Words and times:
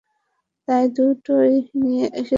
তাই 0.67 0.85
দুটোই 0.89 1.53
নিয়ে 1.81 2.05
এসেছি। 2.13 2.29